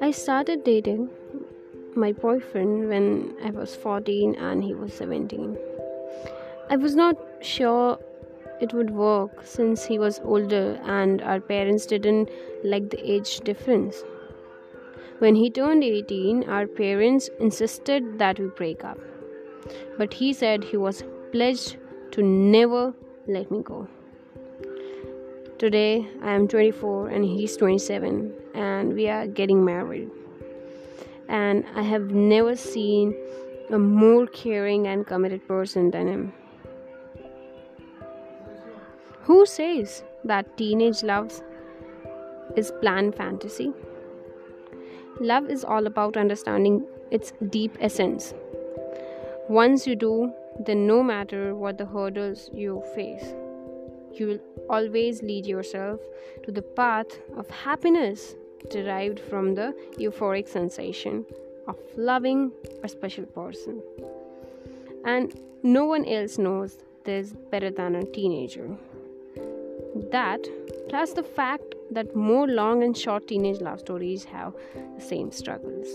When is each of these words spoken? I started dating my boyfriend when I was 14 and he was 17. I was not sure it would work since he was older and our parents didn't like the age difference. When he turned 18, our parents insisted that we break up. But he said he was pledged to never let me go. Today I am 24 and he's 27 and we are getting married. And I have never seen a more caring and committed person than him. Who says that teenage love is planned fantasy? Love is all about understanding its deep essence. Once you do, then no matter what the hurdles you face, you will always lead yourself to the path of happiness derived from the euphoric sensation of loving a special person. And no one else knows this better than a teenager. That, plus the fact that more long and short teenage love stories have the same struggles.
I 0.00 0.10
started 0.10 0.64
dating 0.64 1.10
my 1.94 2.12
boyfriend 2.12 2.88
when 2.88 3.36
I 3.44 3.50
was 3.50 3.76
14 3.76 4.34
and 4.34 4.64
he 4.64 4.74
was 4.74 4.92
17. 4.94 5.56
I 6.70 6.76
was 6.76 6.96
not 6.96 7.16
sure 7.40 7.98
it 8.60 8.72
would 8.72 8.90
work 8.90 9.44
since 9.44 9.84
he 9.84 9.98
was 9.98 10.20
older 10.24 10.80
and 10.84 11.22
our 11.22 11.40
parents 11.40 11.86
didn't 11.86 12.28
like 12.64 12.90
the 12.90 13.12
age 13.12 13.40
difference. 13.40 14.02
When 15.20 15.36
he 15.36 15.50
turned 15.50 15.84
18, 15.84 16.48
our 16.48 16.66
parents 16.66 17.30
insisted 17.38 18.18
that 18.18 18.40
we 18.40 18.46
break 18.46 18.82
up. 18.84 18.98
But 19.96 20.14
he 20.14 20.32
said 20.32 20.64
he 20.64 20.76
was 20.76 21.04
pledged 21.30 21.76
to 22.10 22.22
never 22.22 22.94
let 23.28 23.50
me 23.50 23.62
go. 23.62 23.86
Today 25.64 26.06
I 26.20 26.32
am 26.32 26.46
24 26.46 27.08
and 27.08 27.24
he's 27.24 27.56
27 27.56 28.30
and 28.54 28.92
we 28.92 29.08
are 29.08 29.26
getting 29.26 29.64
married. 29.64 30.10
And 31.26 31.64
I 31.74 31.80
have 31.80 32.10
never 32.10 32.54
seen 32.54 33.14
a 33.70 33.78
more 33.78 34.26
caring 34.26 34.86
and 34.86 35.06
committed 35.06 35.48
person 35.48 35.90
than 35.90 36.06
him. 36.06 36.32
Who 39.22 39.46
says 39.46 40.04
that 40.24 40.54
teenage 40.58 41.02
love 41.02 41.32
is 42.56 42.70
planned 42.82 43.14
fantasy? 43.14 43.72
Love 45.18 45.48
is 45.48 45.64
all 45.64 45.86
about 45.86 46.18
understanding 46.18 46.86
its 47.10 47.32
deep 47.48 47.74
essence. 47.80 48.34
Once 49.48 49.86
you 49.86 49.96
do, 49.96 50.30
then 50.60 50.86
no 50.86 51.02
matter 51.02 51.54
what 51.54 51.78
the 51.78 51.86
hurdles 51.86 52.50
you 52.52 52.82
face, 52.94 53.34
you 54.18 54.26
will 54.26 54.40
always 54.70 55.22
lead 55.22 55.46
yourself 55.46 56.00
to 56.44 56.52
the 56.52 56.62
path 56.62 57.18
of 57.36 57.48
happiness 57.50 58.34
derived 58.70 59.20
from 59.20 59.54
the 59.54 59.74
euphoric 59.98 60.48
sensation 60.48 61.24
of 61.66 61.76
loving 61.96 62.52
a 62.82 62.88
special 62.88 63.26
person. 63.26 63.82
And 65.04 65.38
no 65.62 65.84
one 65.84 66.04
else 66.06 66.38
knows 66.38 66.78
this 67.04 67.34
better 67.50 67.70
than 67.70 67.94
a 67.96 68.04
teenager. 68.04 68.68
That, 70.10 70.40
plus 70.88 71.12
the 71.12 71.22
fact 71.22 71.74
that 71.90 72.16
more 72.16 72.48
long 72.48 72.82
and 72.82 72.96
short 72.96 73.28
teenage 73.28 73.60
love 73.60 73.80
stories 73.80 74.24
have 74.24 74.54
the 74.96 75.00
same 75.00 75.30
struggles. 75.30 75.88